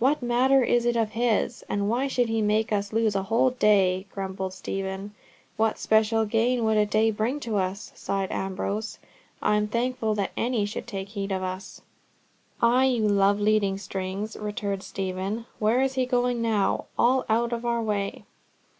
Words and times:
"What 0.00 0.20
matter 0.20 0.64
is 0.64 0.84
it 0.84 0.96
of 0.96 1.10
his? 1.12 1.62
And 1.68 1.88
why 1.88 2.08
should 2.08 2.28
he 2.28 2.42
make 2.42 2.72
us 2.72 2.92
lose 2.92 3.14
a 3.14 3.22
whole 3.22 3.50
day?" 3.50 4.04
grumbled 4.10 4.52
Stephen. 4.52 5.14
"What 5.56 5.78
special 5.78 6.24
gain 6.24 6.64
would 6.64 6.76
a 6.76 6.84
day 6.84 7.12
be 7.12 7.38
to 7.38 7.56
us?" 7.56 7.92
sighed 7.94 8.32
Ambrose. 8.32 8.98
"I 9.40 9.54
am 9.54 9.68
thankful 9.68 10.16
that 10.16 10.32
any 10.36 10.64
should 10.66 10.88
take 10.88 11.10
heed 11.10 11.30
for 11.30 11.44
us." 11.44 11.82
"Ay, 12.60 12.86
you 12.86 13.06
love 13.06 13.38
leading 13.38 13.78
strings," 13.78 14.36
returned 14.36 14.82
Stephen. 14.82 15.46
"Where 15.60 15.80
is 15.80 15.94
he 15.94 16.04
going 16.04 16.42
now? 16.42 16.86
All 16.98 17.24
out 17.28 17.52
of 17.52 17.64
our 17.64 17.80
way!" 17.80 18.24